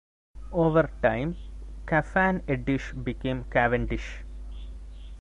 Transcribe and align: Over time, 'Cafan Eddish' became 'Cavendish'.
Over 0.51 0.89
time, 1.03 1.35
'Cafan 1.85 2.39
Eddish' 2.47 2.93
became 3.03 3.43
'Cavendish'. 3.51 4.23